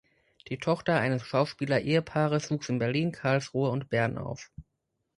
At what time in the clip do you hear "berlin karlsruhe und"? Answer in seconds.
2.79-3.91